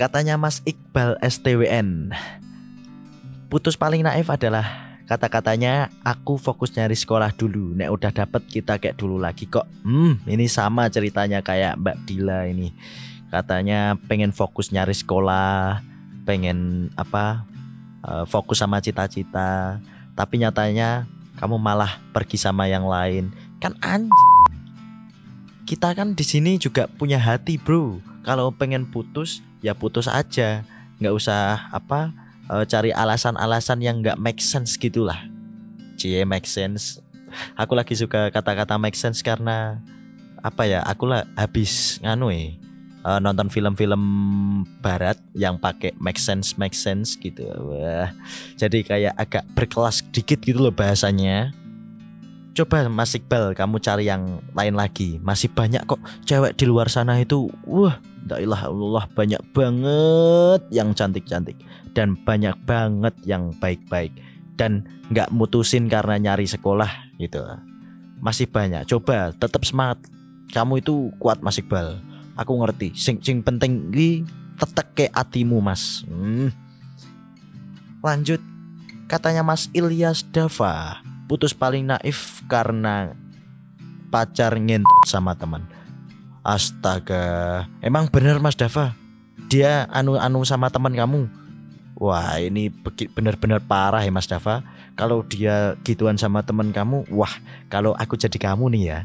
Katanya 0.00 0.40
Mas 0.40 0.64
Iqbal 0.64 1.20
STWN. 1.20 2.16
Putus 3.52 3.76
paling 3.76 4.00
naif 4.00 4.32
adalah 4.32 4.96
kata-katanya 5.04 5.92
aku 6.00 6.40
fokus 6.40 6.72
nyari 6.72 6.96
sekolah 6.96 7.36
dulu. 7.36 7.76
Nek 7.76 7.92
udah 7.92 8.08
dapet 8.08 8.48
kita 8.48 8.80
kayak 8.80 8.96
dulu 8.96 9.20
lagi 9.20 9.44
kok. 9.44 9.68
Hmm, 9.84 10.16
ini 10.24 10.48
sama 10.48 10.88
ceritanya 10.88 11.44
kayak 11.44 11.76
Mbak 11.76 11.96
Dila 12.08 12.48
ini. 12.48 12.72
Katanya 13.28 14.00
pengen 14.08 14.32
fokus 14.32 14.72
nyari 14.72 14.96
sekolah, 14.96 15.84
pengen 16.24 16.88
apa? 16.96 17.44
Uh, 18.00 18.24
fokus 18.24 18.64
sama 18.64 18.80
cita-cita. 18.80 19.84
Tapi 20.16 20.40
nyatanya 20.40 21.04
kamu 21.40 21.56
malah 21.56 21.96
pergi 22.12 22.36
sama 22.36 22.68
yang 22.68 22.84
lain. 22.84 23.32
Kan 23.58 23.72
anjing 23.80 24.12
kita 25.64 25.94
kan 25.94 26.12
di 26.18 26.26
sini 26.26 26.60
juga 26.60 26.90
punya 26.90 27.16
hati 27.16 27.56
bro. 27.56 28.02
Kalau 28.26 28.52
pengen 28.52 28.84
putus 28.84 29.40
ya 29.64 29.72
putus 29.72 30.04
aja. 30.04 30.66
Nggak 31.00 31.14
usah 31.16 31.72
apa 31.72 32.12
e, 32.50 32.68
cari 32.68 32.92
alasan-alasan 32.92 33.80
yang 33.80 34.04
nggak 34.04 34.20
make 34.20 34.42
sense 34.44 34.76
gitulah. 34.76 35.16
Cie 35.96 36.28
make 36.28 36.44
sense. 36.44 37.00
Aku 37.56 37.72
lagi 37.72 37.96
suka 37.96 38.28
kata-kata 38.28 38.76
make 38.76 38.98
sense 38.98 39.24
karena 39.24 39.80
apa 40.44 40.68
ya 40.68 40.84
aku 40.84 41.08
lah 41.08 41.24
habis 41.38 42.00
nganu 42.04 42.32
eh 42.32 42.60
uh, 43.04 43.20
nonton 43.20 43.48
film-film 43.48 44.02
barat 44.84 45.16
yang 45.32 45.56
pakai 45.56 45.96
make 46.00 46.20
sense 46.20 46.56
make 46.56 46.76
sense 46.76 47.16
gitu. 47.16 47.46
Wah 47.48 48.12
jadi 48.56 48.78
kayak 48.84 49.14
agak 49.16 49.44
berkelas 49.56 50.04
dikit 50.12 50.40
gitu 50.44 50.60
loh 50.60 50.74
bahasanya. 50.74 51.52
Coba 52.50 52.90
Mas 52.90 53.14
Iqbal 53.14 53.54
kamu 53.54 53.78
cari 53.78 54.10
yang 54.10 54.42
lain 54.52 54.74
lagi. 54.74 55.22
Masih 55.22 55.48
banyak 55.48 55.86
kok 55.86 56.02
cewek 56.26 56.58
di 56.58 56.66
luar 56.66 56.90
sana 56.90 57.16
itu. 57.22 57.48
Wah 57.64 57.96
ilah 58.30 58.68
Allah 58.68 59.04
banyak 59.14 59.40
banget 59.54 60.60
yang 60.74 60.92
cantik-cantik. 60.92 61.56
Dan 61.94 62.18
banyak 62.20 62.54
banget 62.66 63.14
yang 63.24 63.54
baik-baik. 63.62 64.12
Dan 64.58 64.84
nggak 65.08 65.32
mutusin 65.32 65.88
karena 65.88 66.18
nyari 66.18 66.44
sekolah 66.44 67.16
gitu. 67.22 67.40
Masih 68.20 68.50
banyak. 68.50 68.84
Coba 68.84 69.32
tetap 69.32 69.62
semangat. 69.64 70.02
Kamu 70.50 70.82
itu 70.82 71.14
kuat 71.22 71.38
Mas 71.46 71.62
Iqbal 71.62 72.09
aku 72.40 72.56
ngerti. 72.64 72.96
Sing 72.96 73.20
sing 73.20 73.44
penting 73.44 73.92
tetek 74.56 74.88
ke 74.96 75.06
atimu 75.12 75.60
Mas. 75.60 76.08
Hmm. 76.08 76.48
lanjut. 78.00 78.40
Katanya 79.04 79.44
Mas 79.44 79.68
Ilyas 79.76 80.24
Dava 80.32 81.04
putus 81.30 81.54
paling 81.54 81.86
naif 81.86 82.42
karena 82.50 83.14
pacar 84.10 84.58
ngentot 84.58 85.06
sama 85.06 85.38
teman. 85.38 85.62
Astaga. 86.42 87.68
Emang 87.78 88.10
bener 88.10 88.42
Mas 88.42 88.58
Dava? 88.58 88.98
Dia 89.46 89.86
anu-anu 89.94 90.42
sama 90.42 90.74
teman 90.74 90.90
kamu? 90.90 91.30
Wah 91.94 92.40
ini 92.42 92.72
benar-benar 93.14 93.62
parah 93.62 94.02
ya 94.02 94.10
Mas 94.10 94.26
Dava. 94.26 94.66
Kalau 94.98 95.22
dia 95.22 95.78
gituan 95.86 96.18
sama 96.20 96.44
temen 96.44 96.74
kamu 96.74 97.08
Wah 97.14 97.30
kalau 97.72 97.96
aku 97.96 98.20
jadi 98.20 98.36
kamu 98.36 98.68
nih 98.74 98.82
ya 98.84 98.98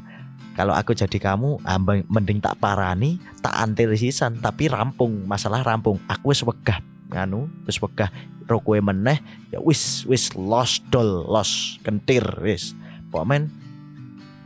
Kalau 0.55 0.71
aku 0.71 0.95
jadi 0.95 1.19
kamu 1.19 1.59
ah, 1.67 1.75
Mending 1.83 2.39
tak 2.39 2.55
parani 2.63 3.19
Tak 3.43 3.51
antir 3.59 3.91
sisan 3.99 4.39
Tapi 4.39 4.71
rampung. 4.71 5.27
Masalah 5.27 5.61
rampung. 5.67 5.99
Aku 6.07 6.31
wis 6.31 6.41
wegah 6.47 6.79
Nganu 7.11 7.51
Wis 7.67 7.75
wegah 7.83 8.07
Rokwe 8.47 8.79
meneh 8.79 9.19
Ya 9.51 9.59
wis 9.59 10.07
Wis 10.07 10.31
lost 10.33 10.87
dol 10.87 11.27
Lost 11.27 11.83
Kentir 11.83 12.23
Wis. 12.39 12.71
Pokoknya 13.11 13.51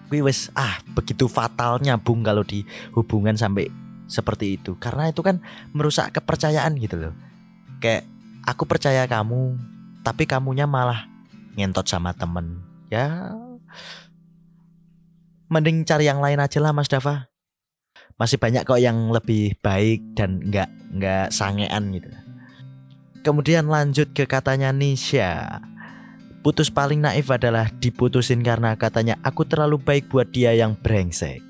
Wih 0.10 0.25
wis 0.25 0.50
ah 0.58 0.82
begitu 0.98 1.30
fatalnya 1.30 1.94
bung 2.01 2.25
kalau 2.25 2.42
di 2.42 2.66
hubungan 2.98 3.38
sampai 3.38 3.70
seperti 4.10 4.58
itu. 4.58 4.74
Karena 4.82 5.13
itu 5.13 5.22
kan 5.22 5.38
merusak 5.70 6.18
kepercayaan 6.18 6.74
gitu 6.82 6.98
loh. 6.98 7.13
Kayak 7.78 8.10
aku 8.42 8.66
percaya 8.66 9.06
kamu 9.06 9.54
tapi 10.01 10.25
kamunya 10.25 10.66
malah 10.66 11.06
ngentot 11.54 11.86
sama 11.86 12.10
temen. 12.18 12.66
Ya 12.89 13.38
mending 15.50 15.82
cari 15.84 16.06
yang 16.06 16.22
lain 16.22 16.38
aja 16.38 16.62
lah 16.62 16.72
Mas 16.72 16.88
Dava. 16.88 17.27
Masih 18.22 18.38
banyak 18.38 18.63
kok 18.63 18.77
yang 18.77 19.10
lebih 19.10 19.58
baik 19.65 20.13
dan 20.13 20.39
nggak 20.39 20.70
nggak 20.96 21.27
sangean 21.34 21.89
gitu. 21.91 22.10
Kemudian 23.25 23.68
lanjut 23.68 24.13
ke 24.15 24.29
katanya 24.29 24.70
Nisha. 24.72 25.60
Putus 26.39 26.72
paling 26.72 27.03
naif 27.03 27.27
adalah 27.27 27.68
diputusin 27.68 28.39
karena 28.39 28.77
katanya 28.79 29.20
aku 29.27 29.44
terlalu 29.44 29.75
baik 29.75 30.08
buat 30.08 30.32
dia 30.32 30.56
yang 30.56 30.77
brengsek. 30.79 31.44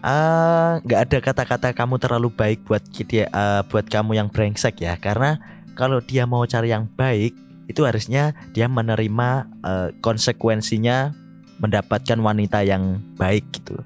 Ah 0.00 0.80
nggak 0.84 1.00
ada 1.08 1.18
kata-kata 1.20 1.68
kamu 1.76 2.00
terlalu 2.00 2.32
baik 2.32 2.64
buat 2.64 2.80
dia 2.92 3.28
uh, 3.32 3.60
buat 3.68 3.84
kamu 3.84 4.16
yang 4.16 4.28
brengsek 4.32 4.80
ya. 4.80 4.96
Karena 4.96 5.36
kalau 5.76 6.00
dia 6.00 6.24
mau 6.24 6.46
cari 6.48 6.72
yang 6.72 6.88
baik 6.96 7.34
itu 7.68 7.80
harusnya 7.84 8.36
dia 8.52 8.68
menerima 8.68 9.28
uh, 9.64 9.88
konsekuensinya 10.04 11.23
mendapatkan 11.64 12.20
wanita 12.20 12.60
yang 12.60 13.00
baik 13.16 13.48
gitu 13.56 13.80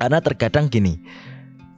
karena 0.00 0.18
terkadang 0.24 0.72
gini 0.72 0.96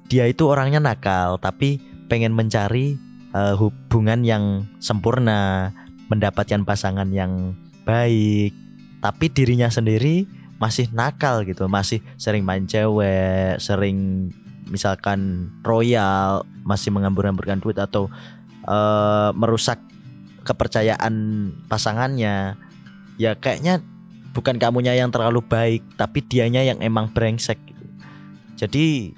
dia 0.06 0.30
itu 0.30 0.47
orangnya 0.47 0.78
nakal 0.78 1.42
tapi 1.42 1.82
pengen 2.06 2.30
mencari 2.30 2.94
uh, 3.35 3.59
hubungan 3.59 4.23
yang 4.23 4.44
sempurna 4.78 5.73
mendapatkan 6.06 6.62
pasangan 6.62 7.11
yang 7.11 7.59
baik 7.82 8.54
tapi 9.02 9.26
dirinya 9.35 9.66
sendiri 9.66 10.30
masih 10.62 10.87
nakal 10.94 11.42
gitu 11.42 11.66
masih 11.66 11.99
sering 12.14 12.47
main 12.47 12.71
cewek 12.71 13.59
sering 13.59 14.30
misalkan 14.71 15.50
royal 15.66 16.47
masih 16.62 16.94
mengambur-amburkan 16.94 17.59
duit 17.59 17.76
atau 17.76 18.06
uh, 18.66 19.30
merusak 19.35 19.78
kepercayaan 20.42 21.14
pasangannya. 21.68 22.59
Ya 23.18 23.32
kayaknya 23.38 23.85
bukan 24.32 24.56
kamunya 24.56 24.96
yang 24.96 25.12
terlalu 25.12 25.44
baik 25.44 25.84
tapi 26.00 26.24
dianya 26.24 26.64
yang 26.64 26.80
emang 26.80 27.12
brengsek 27.12 27.60
gitu. 27.68 27.84
jadi 28.56 29.12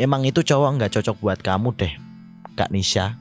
emang 0.00 0.24
itu 0.24 0.40
cowok 0.40 0.80
nggak 0.80 0.92
cocok 0.96 1.16
buat 1.20 1.38
kamu 1.44 1.68
deh 1.76 1.92
kak 2.56 2.72
Nisha 2.72 3.14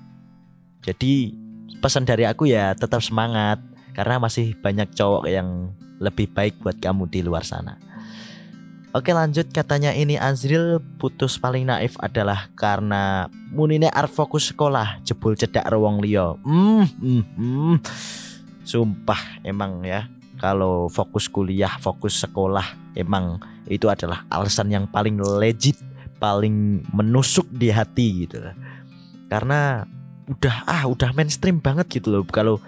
jadi 0.84 1.36
pesan 1.84 2.08
dari 2.08 2.24
aku 2.24 2.48
ya 2.48 2.72
tetap 2.74 3.04
semangat 3.04 3.60
karena 3.94 4.16
masih 4.18 4.56
banyak 4.64 4.88
cowok 4.96 5.28
yang 5.28 5.76
lebih 6.00 6.32
baik 6.32 6.56
buat 6.64 6.80
kamu 6.80 7.12
di 7.12 7.20
luar 7.20 7.44
sana 7.44 7.76
Oke 8.90 9.14
lanjut 9.14 9.54
katanya 9.54 9.94
ini 9.94 10.18
Azril 10.18 10.82
putus 10.98 11.38
paling 11.38 11.70
naif 11.70 11.94
adalah 12.02 12.50
karena 12.58 13.30
munine 13.54 13.86
arep 13.86 14.10
fokus 14.10 14.50
sekolah 14.50 15.06
jebul 15.06 15.38
cedak 15.38 15.70
ruang 15.70 16.02
liyo. 16.02 16.42
Hmm, 16.42 16.90
hmm, 16.98 17.24
hmm. 17.38 17.76
Sumpah 18.66 19.46
emang 19.46 19.86
ya 19.86 20.10
kalau 20.40 20.88
fokus 20.88 21.28
kuliah, 21.28 21.76
fokus 21.78 22.24
sekolah 22.24 22.96
emang 22.96 23.38
itu 23.68 23.92
adalah 23.92 24.24
alasan 24.32 24.72
yang 24.72 24.88
paling 24.88 25.20
legit, 25.20 25.76
paling 26.18 26.82
menusuk 26.96 27.46
di 27.52 27.70
hati 27.70 28.26
gitu. 28.26 28.40
Karena 29.28 29.84
udah 30.32 30.56
ah 30.66 30.84
udah 30.88 31.12
mainstream 31.14 31.60
banget 31.60 32.02
gitu 32.02 32.10
loh. 32.10 32.24
Kalau 32.26 32.64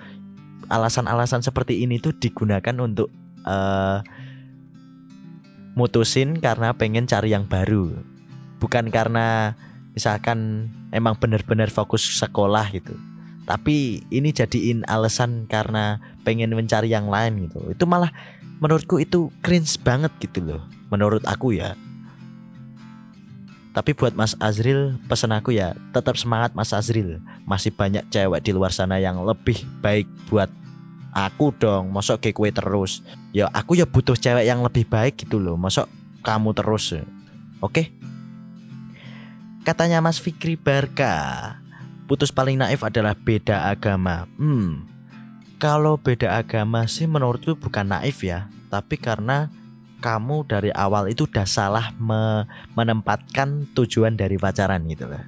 alasan-alasan 0.67 1.41
seperti 1.41 1.81
ini 1.81 1.97
tuh 1.97 2.11
digunakan 2.11 2.75
untuk 2.83 3.07
uh, 3.47 4.03
mutusin 5.73 6.37
karena 6.37 6.75
pengen 6.75 7.07
cari 7.07 7.31
yang 7.31 7.47
baru. 7.47 7.95
Bukan 8.59 8.91
karena 8.93 9.57
misalkan 9.95 10.69
emang 10.91 11.15
bener-bener 11.17 11.71
fokus 11.71 12.03
sekolah 12.19 12.67
gitu. 12.75 12.93
Tapi 13.47 14.05
ini 14.13 14.29
jadiin 14.31 14.85
alasan 14.85 15.49
karena 15.49 15.97
pengen 16.21 16.53
mencari 16.53 16.89
yang 16.89 17.09
lain 17.09 17.49
gitu. 17.49 17.59
Itu 17.73 17.85
malah 17.89 18.13
menurutku 18.61 19.01
itu 19.01 19.33
cringe 19.41 19.81
banget 19.81 20.13
gitu 20.21 20.39
loh 20.45 20.61
menurut 20.93 21.25
aku 21.25 21.57
ya. 21.57 21.73
Tapi 23.71 23.95
buat 23.95 24.11
Mas 24.13 24.35
Azril 24.43 24.99
pesan 25.07 25.31
aku 25.31 25.55
ya 25.55 25.71
tetap 25.95 26.19
semangat 26.19 26.51
Mas 26.51 26.75
Azril. 26.75 27.23
Masih 27.47 27.71
banyak 27.71 28.03
cewek 28.11 28.43
di 28.43 28.51
luar 28.51 28.75
sana 28.75 28.99
yang 28.99 29.23
lebih 29.23 29.63
baik 29.79 30.05
buat 30.27 30.51
aku 31.15 31.55
dong. 31.55 31.89
Masuk 31.95 32.19
ke 32.19 32.35
kue 32.35 32.51
terus. 32.51 32.99
Ya 33.31 33.47
aku 33.55 33.79
ya 33.79 33.87
butuh 33.87 34.19
cewek 34.19 34.43
yang 34.43 34.59
lebih 34.59 34.83
baik 34.91 35.23
gitu 35.23 35.39
loh. 35.39 35.55
Masuk 35.55 35.87
kamu 36.19 36.51
terus. 36.51 36.99
Oke? 37.63 37.95
Katanya 39.63 40.03
Mas 40.03 40.19
Fikri 40.19 40.59
Barka 40.59 41.55
putus 42.11 42.27
paling 42.27 42.59
naif 42.59 42.83
adalah 42.83 43.15
beda 43.15 43.71
agama. 43.71 44.27
Hmm 44.35 44.91
kalau 45.61 46.01
beda 46.01 46.41
agama 46.41 46.89
sih 46.89 47.05
menurutku 47.05 47.53
bukan 47.53 47.93
naif 47.93 48.25
ya 48.25 48.49
tapi 48.73 48.97
karena 48.97 49.53
kamu 50.01 50.49
dari 50.49 50.73
awal 50.73 51.05
itu 51.05 51.29
udah 51.29 51.45
salah 51.45 51.93
me 52.01 52.49
menempatkan 52.73 53.69
tujuan 53.77 54.17
dari 54.17 54.41
pacaran 54.41 54.81
gitu 54.89 55.05
loh 55.05 55.21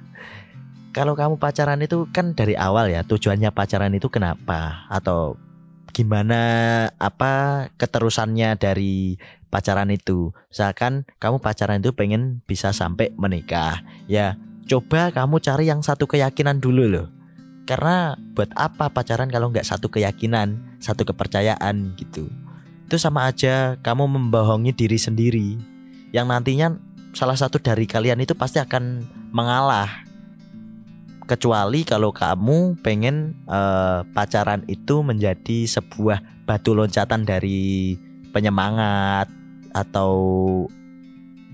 kalau 0.90 1.14
kamu 1.14 1.38
pacaran 1.38 1.78
itu 1.78 2.10
kan 2.10 2.34
dari 2.34 2.58
awal 2.58 2.90
ya 2.90 3.06
tujuannya 3.06 3.54
pacaran 3.54 3.94
itu 3.94 4.10
kenapa 4.10 4.90
atau 4.90 5.38
gimana 5.94 6.42
apa 6.98 7.66
keterusannya 7.78 8.58
dari 8.58 9.14
pacaran 9.54 9.94
itu. 9.94 10.34
Misalkan 10.50 11.06
kamu 11.22 11.38
pacaran 11.38 11.78
itu 11.78 11.94
pengen 11.94 12.42
bisa 12.50 12.74
sampai 12.74 13.14
menikah. 13.14 13.86
Ya, 14.10 14.34
coba 14.66 15.14
kamu 15.14 15.38
cari 15.38 15.70
yang 15.70 15.86
satu 15.86 16.10
keyakinan 16.10 16.58
dulu 16.58 16.90
loh. 16.90 17.06
Karena 17.64 18.16
buat 18.36 18.52
apa 18.54 18.92
pacaran 18.92 19.32
kalau 19.32 19.48
nggak 19.48 19.64
satu 19.64 19.88
keyakinan, 19.88 20.60
satu 20.80 21.08
kepercayaan 21.08 21.96
gitu. 21.96 22.28
Itu 22.84 23.00
sama 23.00 23.24
aja 23.24 23.80
kamu 23.80 24.04
membohongi 24.04 24.76
diri 24.76 25.00
sendiri. 25.00 25.56
Yang 26.12 26.26
nantinya 26.28 26.68
salah 27.16 27.38
satu 27.38 27.56
dari 27.56 27.88
kalian 27.88 28.20
itu 28.20 28.36
pasti 28.36 28.60
akan 28.60 29.08
mengalah 29.32 30.04
kecuali 31.24 31.88
kalau 31.88 32.12
kamu 32.12 32.76
pengen 32.84 33.32
uh, 33.48 34.04
pacaran 34.12 34.60
itu 34.68 35.00
menjadi 35.00 35.64
sebuah 35.64 36.20
batu 36.44 36.76
loncatan 36.76 37.24
dari 37.24 37.96
penyemangat 38.36 39.32
atau 39.72 40.12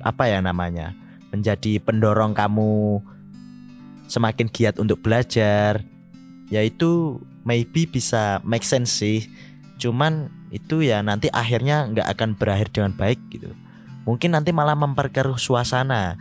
apa 0.03 0.27
ya 0.27 0.43
namanya 0.43 0.93
menjadi 1.31 1.79
pendorong 1.79 2.35
kamu 2.35 2.99
semakin 4.11 4.51
giat 4.51 4.83
untuk 4.83 4.99
belajar 4.99 5.87
yaitu 6.51 7.23
maybe 7.47 7.87
bisa 7.87 8.43
make 8.45 8.67
sense 8.67 8.93
sih 9.01 9.27
cuman 9.81 10.29
itu 10.51 10.85
ya 10.85 11.01
nanti 11.01 11.31
akhirnya 11.33 11.89
nggak 11.89 12.09
akan 12.19 12.31
berakhir 12.37 12.69
dengan 12.75 12.93
baik 12.93 13.19
gitu 13.33 13.55
mungkin 14.05 14.35
nanti 14.35 14.51
malah 14.53 14.77
memperkeruh 14.77 15.39
suasana 15.39 16.21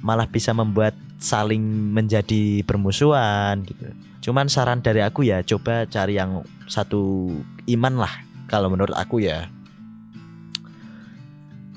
malah 0.00 0.26
bisa 0.26 0.50
membuat 0.56 0.96
saling 1.16 1.92
menjadi 1.92 2.62
bermusuhan 2.64 3.64
gitu. 3.64 3.86
Cuman 4.30 4.50
saran 4.50 4.82
dari 4.84 5.00
aku 5.00 5.24
ya 5.24 5.40
coba 5.42 5.88
cari 5.88 6.18
yang 6.18 6.44
satu 6.66 7.30
iman 7.70 7.94
lah 7.98 8.12
kalau 8.50 8.68
menurut 8.68 8.94
aku 8.96 9.22
ya. 9.24 9.48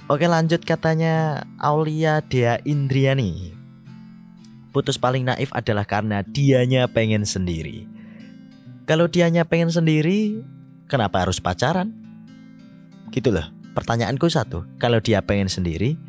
Oke 0.10 0.26
lanjut 0.26 0.66
katanya 0.66 1.46
Aulia 1.62 2.26
Dea 2.26 2.58
Indriani 2.66 3.54
Putus 4.80 4.96
paling 4.96 5.28
naif 5.28 5.52
adalah 5.52 5.84
karena 5.84 6.24
dianya 6.24 6.88
pengen 6.88 7.28
sendiri. 7.28 7.84
Kalau 8.88 9.12
dianya 9.12 9.44
pengen 9.44 9.68
sendiri 9.68 10.40
Kenapa 10.88 11.28
harus 11.28 11.44
pacaran? 11.44 11.92
Gitu 13.12 13.28
loh 13.28 13.44
Pertanyaanku 13.76 14.32
satu. 14.32 14.64
Kalau 14.80 15.04
dia 15.04 15.20
pengen 15.20 15.52
sendiri 15.52 16.00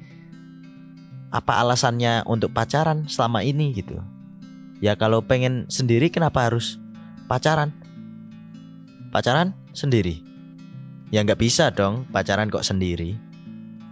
Apa 1.34 1.58
alasannya 1.58 2.22
untuk 2.30 2.54
pacaran 2.54 3.10
selama 3.10 3.42
ini 3.42 3.74
gitu? 3.74 3.98
Ya 4.78 4.94
kalau 4.94 5.18
pengen 5.18 5.66
sendiri 5.66 6.14
kenapa 6.14 6.46
harus 6.46 6.78
pacaran? 7.26 7.74
Pacaran 9.10 9.50
sendiri? 9.74 10.22
Ya 11.10 11.26
nggak 11.26 11.42
bisa 11.42 11.74
dong 11.74 12.06
pacaran 12.14 12.46
kok 12.54 12.62
sendiri 12.62 13.18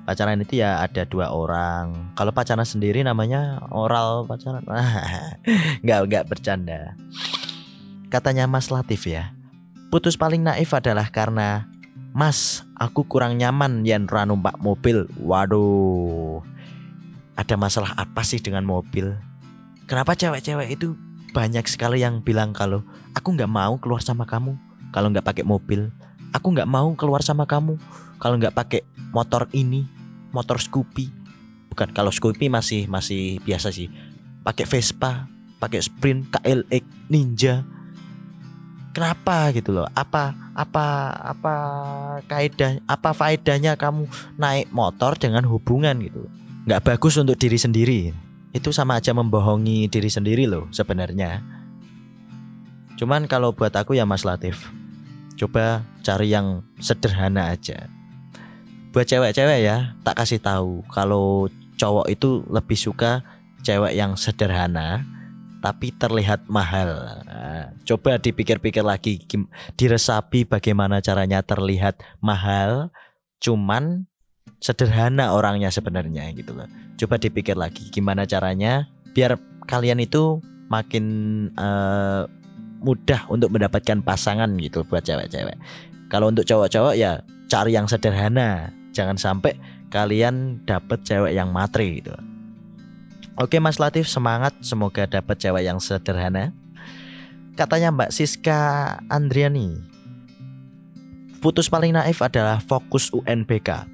pacaran 0.08 0.40
itu 0.40 0.64
ya 0.64 0.80
ada 0.80 1.04
dua 1.04 1.28
orang. 1.28 2.16
Kalau 2.16 2.32
pacaran 2.32 2.64
sendiri 2.64 3.04
namanya 3.04 3.60
oral 3.68 4.24
pacaran. 4.24 4.64
Nggak 5.84 6.00
nggak 6.08 6.24
bercanda. 6.32 6.96
Katanya 8.08 8.48
Mas 8.48 8.72
Latif 8.72 9.04
ya 9.04 9.36
putus 9.88 10.20
paling 10.20 10.44
naif 10.44 10.76
adalah 10.76 11.08
karena 11.08 11.64
Mas 12.12 12.64
aku 12.76 13.04
kurang 13.04 13.36
nyaman 13.40 13.84
yang 13.84 14.08
numpak 14.08 14.56
mobil 14.60 15.08
waduh. 15.20 16.44
Ada 17.38 17.54
masalah 17.54 17.94
apa 17.94 18.26
sih 18.26 18.42
dengan 18.42 18.66
mobil? 18.66 19.14
Kenapa 19.86 20.18
cewek-cewek 20.18 20.74
itu 20.74 20.98
banyak 21.30 21.64
sekali 21.70 22.02
yang 22.02 22.20
bilang 22.20 22.50
kalau 22.50 22.82
aku 23.14 23.36
nggak 23.36 23.48
mau 23.48 23.78
keluar 23.78 24.02
sama 24.02 24.26
kamu 24.26 24.58
kalau 24.90 25.08
nggak 25.12 25.24
pakai 25.24 25.44
mobil. 25.46 25.88
Aku 26.34 26.52
nggak 26.52 26.68
mau 26.68 26.92
keluar 26.98 27.24
sama 27.24 27.46
kamu 27.48 27.78
kalau 28.18 28.36
nggak 28.36 28.52
pakai 28.52 28.80
motor 29.14 29.48
ini 29.54 29.86
motor 30.30 30.60
Scoopy. 30.60 31.10
Bukan 31.72 31.92
kalau 31.92 32.12
Scoopy 32.12 32.50
masih 32.52 32.90
masih 32.90 33.38
biasa 33.44 33.72
sih. 33.72 33.88
Pakai 34.42 34.64
Vespa 34.64 35.28
pakai 35.58 35.82
Sprint 35.82 36.30
KLX 36.32 36.84
Ninja. 37.10 37.66
Kenapa 38.94 39.54
gitu 39.54 39.74
loh? 39.74 39.86
Apa 39.94 40.34
apa 40.58 40.86
apa 41.22 41.54
kaidah 42.26 42.82
apa 42.90 43.14
faedahnya 43.14 43.78
kamu 43.78 44.10
naik 44.40 44.70
motor 44.74 45.14
dengan 45.14 45.46
hubungan 45.46 45.98
gitu? 46.02 46.26
Nggak 46.66 46.82
bagus 46.82 47.14
untuk 47.20 47.38
diri 47.38 47.58
sendiri. 47.58 48.00
Itu 48.50 48.74
sama 48.74 48.98
aja 48.98 49.12
membohongi 49.12 49.86
diri 49.86 50.10
sendiri 50.10 50.48
loh 50.48 50.66
sebenarnya. 50.74 51.44
Cuman 52.98 53.30
kalau 53.30 53.54
buat 53.54 53.70
aku 53.70 53.94
ya 53.94 54.02
Mas 54.02 54.26
Latif 54.26 54.66
coba 55.38 55.86
cari 56.02 56.34
yang 56.34 56.66
sederhana 56.82 57.54
aja 57.54 57.86
buat 58.90 59.04
cewek-cewek 59.04 59.60
ya 59.64 59.94
tak 60.02 60.24
kasih 60.24 60.40
tahu 60.40 60.84
kalau 60.88 61.46
cowok 61.78 62.06
itu 62.10 62.42
lebih 62.48 62.78
suka 62.78 63.22
cewek 63.62 63.94
yang 63.94 64.16
sederhana 64.16 65.04
tapi 65.58 65.90
terlihat 65.90 66.46
mahal. 66.46 67.18
Nah, 67.26 67.74
coba 67.82 68.14
dipikir-pikir 68.22 68.86
lagi, 68.86 69.18
diresapi 69.74 70.46
bagaimana 70.46 71.02
caranya 71.02 71.42
terlihat 71.42 71.98
mahal, 72.22 72.94
cuman 73.42 74.06
sederhana 74.62 75.34
orangnya 75.34 75.70
sebenarnya 75.70 76.30
gitu 76.34 76.54
loh. 76.54 76.70
Coba 76.98 77.18
dipikir 77.18 77.58
lagi 77.58 77.90
gimana 77.90 78.26
caranya 78.26 78.86
biar 79.14 79.38
kalian 79.66 80.02
itu 80.02 80.38
makin 80.70 81.04
uh, 81.58 82.26
mudah 82.78 83.26
untuk 83.26 83.50
mendapatkan 83.50 83.98
pasangan 84.02 84.50
gitu 84.62 84.86
buat 84.86 85.02
cewek-cewek. 85.02 85.58
Kalau 86.06 86.30
untuk 86.30 86.46
cowok-cowok 86.46 86.94
ya 86.94 87.22
cari 87.48 87.74
yang 87.74 87.88
sederhana, 87.88 88.70
jangan 88.92 89.16
sampai 89.16 89.56
kalian 89.88 90.62
dapet 90.68 91.00
cewek 91.02 91.32
yang 91.32 91.50
matri 91.50 92.04
gitu. 92.04 92.12
Oke 93.40 93.56
Mas 93.58 93.80
Latif 93.80 94.06
semangat 94.06 94.52
semoga 94.60 95.08
dapet 95.08 95.40
cewek 95.40 95.64
yang 95.64 95.80
sederhana. 95.80 96.52
Katanya 97.56 97.90
Mbak 97.90 98.10
Siska 98.14 98.60
Andriani. 99.10 99.74
Putus 101.38 101.70
paling 101.70 101.94
naif 101.94 102.18
adalah 102.22 102.58
fokus 102.62 103.10
UNBK. 103.14 103.86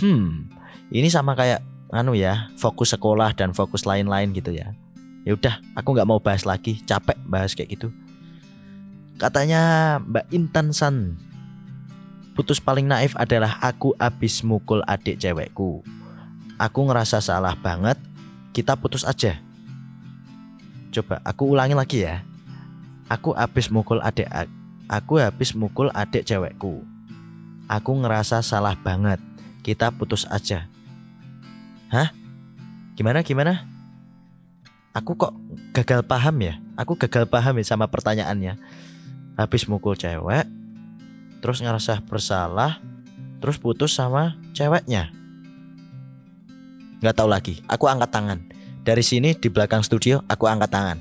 Hmm, 0.00 0.48
ini 0.92 1.08
sama 1.08 1.32
kayak 1.32 1.64
anu 1.90 2.12
ya, 2.12 2.52
fokus 2.60 2.92
sekolah 2.92 3.32
dan 3.32 3.56
fokus 3.56 3.88
lain-lain 3.88 4.36
gitu 4.36 4.52
ya. 4.52 4.76
Ya 5.24 5.32
udah, 5.36 5.60
aku 5.76 5.96
nggak 5.96 6.08
mau 6.08 6.20
bahas 6.20 6.44
lagi, 6.44 6.80
capek 6.84 7.16
bahas 7.24 7.56
kayak 7.56 7.76
gitu. 7.76 7.88
Katanya 9.16 9.96
Mbak 10.00 10.26
Intan 10.32 10.72
San 10.72 11.16
putus 12.40 12.56
paling 12.56 12.88
naif 12.88 13.12
adalah 13.20 13.60
aku 13.60 13.92
abis 14.00 14.40
mukul 14.40 14.80
adik 14.88 15.20
cewekku. 15.20 15.84
Aku 16.56 16.80
ngerasa 16.88 17.20
salah 17.20 17.52
banget, 17.52 18.00
kita 18.56 18.80
putus 18.80 19.04
aja. 19.04 19.36
Coba 20.88 21.20
aku 21.20 21.52
ulangi 21.52 21.76
lagi 21.76 22.00
ya. 22.00 22.24
Aku 23.12 23.36
abis 23.36 23.68
mukul 23.68 24.00
adik 24.00 24.24
aku 24.88 25.20
habis 25.20 25.52
mukul 25.52 25.92
adik 25.92 26.24
cewekku. 26.24 26.80
Aku 27.68 27.92
ngerasa 28.00 28.40
salah 28.40 28.72
banget. 28.72 29.20
Kita 29.60 29.92
putus 29.92 30.24
aja. 30.32 30.64
Hah? 31.92 32.08
Gimana 32.96 33.20
gimana? 33.20 33.68
Aku 34.96 35.12
kok 35.12 35.36
gagal 35.76 36.08
paham 36.08 36.40
ya? 36.40 36.56
Aku 36.80 36.96
gagal 36.96 37.28
paham 37.28 37.60
ya 37.60 37.68
sama 37.68 37.84
pertanyaannya. 37.84 38.56
Habis 39.36 39.68
mukul 39.68 39.92
cewek, 39.92 40.48
terus 41.40 41.64
ngerasa 41.64 42.04
bersalah, 42.04 42.78
terus 43.40 43.56
putus 43.56 43.96
sama 43.96 44.36
ceweknya. 44.52 45.12
Gak 47.00 47.16
tahu 47.16 47.28
lagi, 47.32 47.64
aku 47.64 47.88
angkat 47.88 48.12
tangan. 48.12 48.38
Dari 48.84 49.04
sini 49.04 49.32
di 49.36 49.48
belakang 49.48 49.80
studio 49.80 50.20
aku 50.28 50.44
angkat 50.48 50.72
tangan. 50.72 50.98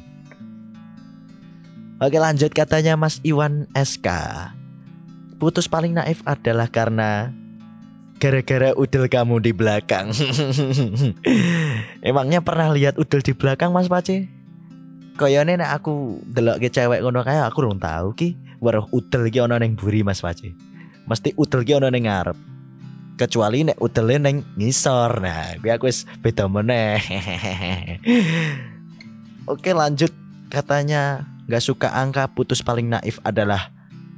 Oke 1.99 2.15
lanjut 2.15 2.56
katanya 2.56 2.95
Mas 2.95 3.19
Iwan 3.28 3.67
SK. 3.75 4.08
Putus 5.36 5.67
paling 5.67 5.91
naif 5.91 6.23
adalah 6.23 6.71
karena 6.71 7.32
gara-gara 8.19 8.71
udel 8.75 9.08
kamu 9.08 9.43
di 9.43 9.52
belakang. 9.52 10.12
Emangnya 12.08 12.39
pernah 12.39 12.71
lihat 12.71 12.95
udel 12.95 13.19
di 13.19 13.36
belakang 13.36 13.71
Mas 13.71 13.91
Pace? 13.91 14.28
Koyone 15.19 15.60
nek 15.60 15.84
aku 15.84 16.23
delok 16.28 16.63
ke 16.63 16.71
cewek 16.71 17.04
ngono 17.04 17.23
kayak 17.28 17.52
aku 17.52 17.67
belum 17.67 17.80
tahu 17.84 18.15
ki 18.15 18.30
weruh 18.60 18.86
udel 18.91 19.28
iki 19.28 19.39
ana 19.39 19.60
ning 19.60 19.76
buri 19.76 20.04
Mas 20.04 20.24
Paci. 20.24 20.54
Mesti 21.08 21.34
udel 21.36 21.63
ki 21.65 21.80
ana 21.80 21.89
ning 21.91 22.06
ngarep. 22.08 22.38
Kecuali 23.19 23.67
nek 23.67 23.80
udele 23.84 24.15
ning 24.19 24.38
ngisor. 24.56 25.19
Nah, 25.19 25.60
kuwi 25.60 25.72
aku 25.76 25.91
wis 25.91 26.08
beda 26.24 26.48
meneh. 26.48 27.00
Oke, 29.52 29.76
lanjut. 29.76 30.12
Katanya 30.50 31.28
nggak 31.50 31.63
suka 31.63 31.93
angka 31.93 32.30
putus 32.32 32.62
paling 32.62 32.89
naif 32.89 33.17
adalah 33.26 33.74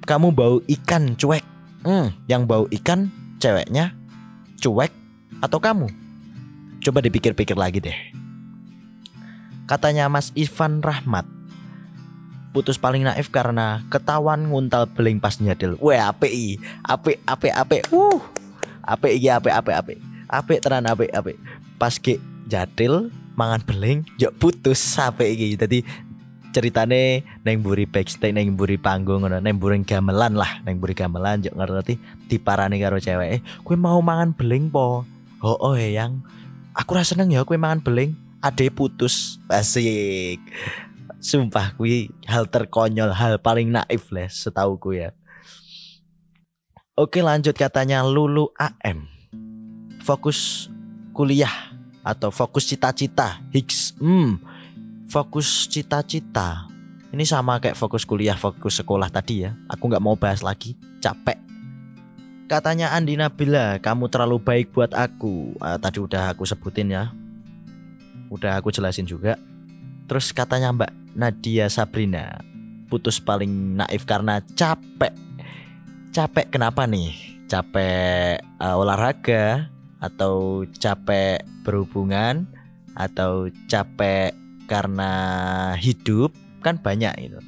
kamu 0.06 0.34
bau 0.34 0.60
ikan 0.68 1.16
cuek. 1.16 1.44
Hmm, 1.82 2.14
yang 2.30 2.46
bau 2.46 2.70
ikan 2.70 3.10
ceweknya 3.42 3.98
cuek 4.62 4.94
atau 5.42 5.58
kamu? 5.58 5.90
Coba 6.82 7.02
dipikir-pikir 7.02 7.58
lagi 7.58 7.82
deh. 7.82 7.98
Katanya 9.66 10.12
Mas 10.12 10.30
Ivan 10.36 10.84
Rahmat, 10.84 11.26
putus 12.52 12.76
paling 12.76 13.08
naif 13.08 13.32
karena 13.32 13.84
ketahuan 13.88 14.52
nguntal 14.52 14.88
beling 14.92 15.18
pas 15.24 15.40
nyadil. 15.40 15.80
Wah, 15.80 16.12
API, 16.12 16.60
apik 16.84 17.18
apik 17.24 17.54
apik. 17.56 17.84
Uh. 17.92 18.20
Apik 18.84 19.12
iki 19.18 19.32
apik 19.32 19.54
apik 19.56 19.76
apik. 19.76 19.98
Apik 20.28 20.60
tenan 20.60 20.88
apik 20.88 21.12
apik. 21.16 21.38
Pas 21.80 21.96
ke 21.96 22.20
jadil 22.52 23.10
mangan 23.40 23.64
beling 23.64 24.04
yo 24.20 24.30
putus 24.36 24.80
apik 25.00 25.32
iki. 25.32 25.56
Dadi 25.56 25.80
ceritane 26.52 27.24
neng 27.48 27.64
buri 27.64 27.88
backstage 27.88 28.36
neng 28.36 28.60
buri 28.60 28.76
panggung 28.76 29.24
neng 29.24 29.56
buri 29.56 29.80
gamelan 29.88 30.36
lah 30.36 30.60
neng 30.68 30.84
buri 30.84 30.92
gamelan 30.92 31.40
yo 31.40 31.56
ngerti 31.56 31.96
diparani 32.28 32.78
karo 32.84 33.00
cewek 33.00 33.40
eh 33.40 33.42
kue 33.64 33.80
mau 33.80 34.04
mangan 34.04 34.36
beling 34.36 34.68
po 34.68 35.08
oh 35.40 35.58
oh 35.64 35.80
yang 35.80 36.20
aku 36.76 37.00
rasa 37.00 37.16
seneng 37.16 37.32
ya 37.32 37.48
kue 37.48 37.56
mangan 37.56 37.80
beling 37.80 38.20
ade 38.44 38.68
putus 38.68 39.40
asik 39.48 40.44
Sumpah 41.22 41.78
kui 41.78 42.10
hal 42.26 42.50
terkonyol, 42.50 43.14
hal 43.14 43.38
paling 43.38 43.70
naif 43.70 44.10
lah 44.10 44.26
ku 44.82 44.90
ya. 44.98 45.14
Oke 46.98 47.22
lanjut 47.22 47.54
katanya 47.54 48.02
Lulu 48.02 48.50
AM. 48.58 49.06
Fokus 50.02 50.66
kuliah 51.14 51.78
atau 52.02 52.34
fokus 52.34 52.66
cita-cita 52.66 53.38
Higgs. 53.54 53.94
Hmm, 54.02 54.42
fokus 55.06 55.70
cita-cita. 55.70 56.66
Ini 57.14 57.22
sama 57.30 57.62
kayak 57.62 57.78
fokus 57.78 58.02
kuliah, 58.02 58.34
fokus 58.34 58.82
sekolah 58.82 59.14
tadi 59.14 59.46
ya. 59.46 59.54
Aku 59.70 59.94
nggak 59.94 60.02
mau 60.02 60.18
bahas 60.18 60.42
lagi, 60.42 60.74
capek. 61.06 61.38
Katanya 62.50 62.98
Andi 62.98 63.14
Nabila, 63.14 63.78
kamu 63.78 64.10
terlalu 64.10 64.42
baik 64.42 64.74
buat 64.74 64.92
aku. 64.92 65.54
Uh, 65.62 65.78
tadi 65.78 66.02
udah 66.02 66.34
aku 66.34 66.50
sebutin 66.50 66.92
ya. 66.92 67.14
Udah 68.34 68.58
aku 68.58 68.74
jelasin 68.74 69.06
juga. 69.06 69.38
Terus 70.12 70.36
katanya 70.36 70.76
Mbak 70.76 71.16
Nadia 71.16 71.72
Sabrina 71.72 72.44
putus 72.92 73.24
paling 73.24 73.80
naif 73.80 74.04
karena 74.04 74.44
capek. 74.60 75.16
Capek 76.12 76.52
kenapa 76.52 76.84
nih? 76.84 77.16
Capek 77.48 78.44
uh, 78.60 78.76
olahraga 78.76 79.72
atau 80.04 80.68
capek 80.68 81.40
berhubungan 81.64 82.44
atau 82.92 83.48
capek 83.72 84.36
karena 84.68 85.12
hidup 85.80 86.36
kan 86.60 86.76
banyak 86.76 87.32
itu. 87.32 87.40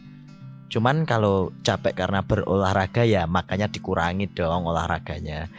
Cuman 0.71 1.03
kalau 1.03 1.51
capek 1.67 1.91
karena 1.91 2.23
berolahraga 2.23 3.03
ya 3.03 3.27
makanya 3.27 3.67
dikurangi 3.67 4.31
dong 4.31 4.63
olahraganya. 4.63 5.51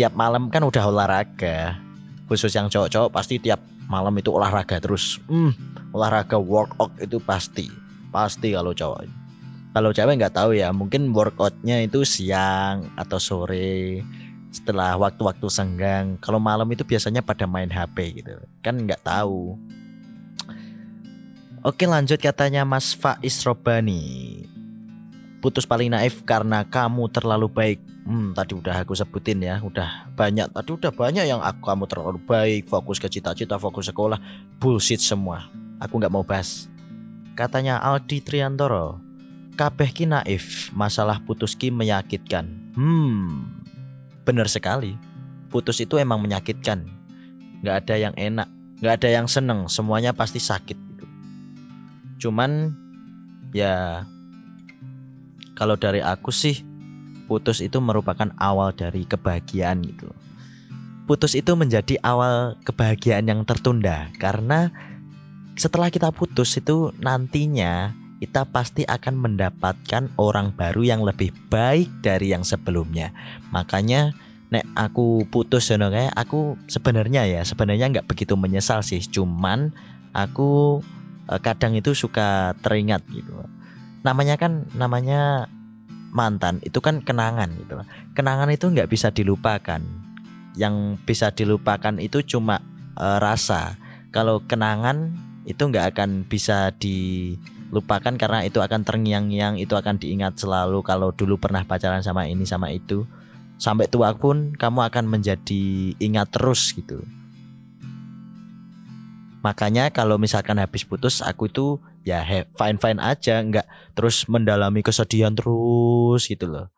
Tiap 0.00 0.16
malam 0.16 0.48
kan 0.48 0.64
udah 0.64 0.88
olahraga. 0.88 1.76
Khusus 2.24 2.56
yang 2.56 2.72
cowok-cowok 2.72 3.12
pasti 3.12 3.36
tiap 3.36 3.60
malam 3.84 4.16
itu 4.16 4.32
olahraga 4.32 4.80
terus. 4.80 5.20
Hmm, 5.28 5.52
olahraga 5.92 6.40
workout 6.40 6.92
itu 6.98 7.20
pasti. 7.22 7.68
Pasti 8.12 8.52
kalau 8.52 8.72
cowok. 8.76 9.08
Kalau 9.72 9.88
cewek 9.88 10.20
nggak 10.20 10.36
tahu 10.36 10.52
ya, 10.52 10.68
mungkin 10.68 11.16
workoutnya 11.16 11.80
itu 11.80 12.04
siang 12.04 12.92
atau 12.92 13.16
sore 13.16 14.04
setelah 14.52 15.00
waktu-waktu 15.00 15.48
senggang. 15.48 16.20
Kalau 16.20 16.36
malam 16.36 16.68
itu 16.68 16.84
biasanya 16.84 17.24
pada 17.24 17.48
main 17.48 17.72
HP 17.72 18.20
gitu. 18.20 18.36
Kan 18.60 18.84
nggak 18.84 19.00
tahu. 19.00 19.56
Oke 21.62 21.86
lanjut 21.86 22.18
katanya 22.18 22.66
Mas 22.66 22.90
Faiz 22.90 23.38
Robani 23.46 24.42
Putus 25.38 25.62
paling 25.62 25.94
naif 25.94 26.26
karena 26.26 26.66
kamu 26.66 27.06
terlalu 27.06 27.46
baik 27.46 27.78
Hmm 28.02 28.34
tadi 28.34 28.58
udah 28.58 28.82
aku 28.82 28.98
sebutin 28.98 29.38
ya 29.38 29.62
Udah 29.62 30.10
banyak 30.18 30.50
Tadi 30.50 30.70
udah 30.74 30.90
banyak 30.90 31.22
yang 31.22 31.38
aku 31.38 31.62
kamu 31.62 31.86
terlalu 31.86 32.18
baik 32.18 32.66
Fokus 32.66 32.98
ke 32.98 33.06
cita-cita 33.06 33.62
Fokus 33.62 33.94
sekolah 33.94 34.18
Bullshit 34.58 34.98
semua 34.98 35.46
Aku 35.82 35.98
nggak 35.98 36.14
mau 36.14 36.22
bahas. 36.22 36.70
Katanya 37.34 37.80
Aldi 37.80 38.20
Triantoro 38.22 39.00
Kabeh 39.56 39.88
ki 39.88 40.04
naif 40.04 40.68
Masalah 40.76 41.18
putus 41.24 41.58
ki 41.58 41.74
menyakitkan. 41.74 42.46
Hmm 42.78 43.50
Bener 44.22 44.46
sekali. 44.46 44.94
Putus 45.50 45.82
itu 45.82 45.98
emang 45.98 46.22
menyakitkan. 46.22 46.86
Gak 47.66 47.84
ada 47.88 47.94
yang 47.98 48.14
enak 48.14 48.46
Gak 48.78 49.02
ada 49.02 49.08
yang 49.10 49.26
seneng 49.26 49.66
Semuanya 49.66 50.14
pasti 50.14 50.38
sakit 50.38 50.92
cuman 52.22 52.70
ya 53.50 54.06
kalau 55.58 55.74
dari 55.74 55.98
aku 55.98 56.30
sih 56.30 56.62
putus 57.26 57.58
itu 57.58 57.82
merupakan 57.82 58.30
awal 58.38 58.70
dari 58.70 59.02
kebahagiaan 59.02 59.82
gitu. 59.82 60.06
Putus 61.10 61.34
itu 61.34 61.58
menjadi 61.58 61.98
awal 62.06 62.54
kebahagiaan 62.62 63.26
yang 63.26 63.42
tertunda 63.42 64.06
karena 64.22 64.70
setelah 65.58 65.88
kita 65.92 66.10
putus 66.14 66.56
itu 66.56 66.92
nantinya 67.00 67.92
kita 68.22 68.46
pasti 68.46 68.86
akan 68.86 69.18
mendapatkan 69.18 70.14
orang 70.14 70.54
baru 70.54 70.82
yang 70.86 71.02
lebih 71.02 71.34
baik 71.50 71.90
dari 72.00 72.30
yang 72.30 72.46
sebelumnya. 72.46 73.10
Makanya 73.50 74.14
nek 74.52 74.68
aku 74.76 75.26
putus 75.26 75.72
ya 75.72 75.80
kayak 75.80 76.12
aku 76.14 76.54
sebenarnya 76.68 77.24
ya 77.26 77.40
sebenarnya 77.42 77.90
nggak 77.98 78.06
begitu 78.06 78.38
menyesal 78.38 78.86
sih. 78.86 79.02
Cuman 79.02 79.74
aku 80.14 80.78
Eh, 81.30 81.40
kadang 81.40 81.72
itu 81.78 81.94
suka 81.94 82.52
teringat 82.60 83.06
gitu. 83.08 83.32
Namanya 84.02 84.34
kan 84.34 84.66
namanya 84.74 85.46
mantan 86.12 86.58
itu 86.66 86.82
kan 86.82 87.00
kenangan 87.00 87.54
gitu. 87.56 87.78
Kenangan 88.12 88.50
itu 88.50 88.68
nggak 88.68 88.90
bisa 88.90 89.14
dilupakan. 89.14 89.80
Yang 90.58 91.00
bisa 91.08 91.32
dilupakan 91.32 91.96
itu 91.96 92.20
cuma 92.36 92.60
e, 92.92 93.06
rasa. 93.16 93.80
Kalau 94.12 94.44
kenangan 94.44 95.16
itu 95.48 95.62
nggak 95.62 95.96
akan 95.96 96.10
bisa 96.28 96.70
dilupakan 96.78 98.14
karena 98.14 98.46
itu 98.46 98.62
akan 98.62 98.86
terngiang-ngiang 98.86 99.58
itu 99.58 99.74
akan 99.74 99.98
diingat 99.98 100.38
selalu 100.38 100.82
kalau 100.86 101.10
dulu 101.10 101.38
pernah 101.38 101.66
pacaran 101.66 102.04
sama 102.04 102.30
ini 102.30 102.46
sama 102.46 102.70
itu 102.70 103.02
sampai 103.58 103.90
tua 103.90 104.14
pun 104.14 104.54
kamu 104.54 104.86
akan 104.86 105.04
menjadi 105.10 105.94
ingat 105.98 106.30
terus 106.30 106.74
gitu 106.74 107.02
Makanya 109.42 109.90
kalau 109.90 110.22
misalkan 110.22 110.62
habis 110.62 110.86
putus 110.86 111.18
aku 111.18 111.50
itu 111.50 111.82
ya 112.06 112.22
fine 112.54 112.78
fine 112.78 113.02
aja, 113.02 113.42
nggak 113.42 113.66
terus 113.98 114.30
mendalami 114.30 114.86
kesedihan 114.86 115.34
terus 115.34 116.30
gitu 116.30 116.46
loh. 116.46 116.70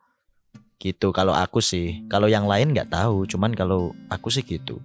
Gitu 0.80 1.12
kalau 1.12 1.36
aku 1.36 1.60
sih. 1.60 2.00
Kalau 2.08 2.24
yang 2.24 2.48
lain 2.48 2.72
nggak 2.72 2.88
tahu, 2.88 3.28
cuman 3.28 3.52
kalau 3.52 3.92
aku 4.08 4.32
sih 4.32 4.40
gitu. 4.40 4.80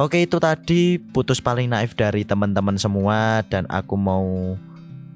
Oke 0.00 0.24
itu 0.24 0.40
tadi 0.40 0.96
putus 0.96 1.44
paling 1.44 1.68
naif 1.68 1.92
dari 1.92 2.24
teman-teman 2.24 2.80
semua 2.80 3.44
dan 3.52 3.68
aku 3.68 4.00
mau 4.00 4.56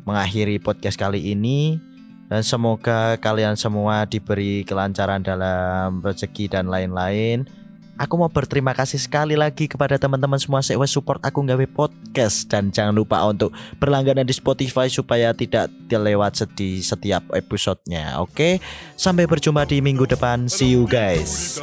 mengakhiri 0.04 0.60
podcast 0.60 1.00
kali 1.00 1.32
ini 1.32 1.80
dan 2.28 2.44
semoga 2.44 3.16
kalian 3.16 3.56
semua 3.56 4.04
diberi 4.04 4.60
kelancaran 4.68 5.24
dalam 5.24 6.04
rezeki 6.04 6.52
dan 6.52 6.68
lain-lain. 6.68 7.48
Aku 7.96 8.20
mau 8.20 8.28
berterima 8.28 8.76
kasih 8.76 9.00
sekali 9.00 9.40
lagi 9.40 9.72
kepada 9.72 9.96
teman-teman 9.96 10.36
semua 10.36 10.60
sewa 10.60 10.84
support 10.84 11.24
aku 11.24 11.40
nggawe 11.40 11.64
podcast 11.72 12.52
dan 12.52 12.68
jangan 12.68 12.92
lupa 12.92 13.24
untuk 13.24 13.56
berlangganan 13.80 14.28
di 14.28 14.36
Spotify 14.36 14.92
supaya 14.92 15.32
tidak 15.32 15.72
terlewat 15.88 16.36
di 16.60 16.84
setiap 16.84 17.24
episodenya. 17.32 18.20
Oke, 18.20 18.60
sampai 19.00 19.24
berjumpa 19.24 19.64
di 19.64 19.80
minggu 19.80 20.04
depan. 20.04 20.44
See 20.44 20.76
you 20.76 20.84
guys. 20.84 21.56